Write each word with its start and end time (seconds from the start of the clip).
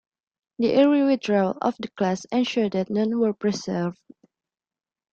The 0.57 0.81
early 0.81 1.03
withdrawal 1.03 1.59
of 1.61 1.75
the 1.77 1.87
class 1.89 2.25
ensured 2.31 2.71
that 2.71 2.89
none 2.89 3.19
were 3.19 3.35
preserved. 3.35 3.99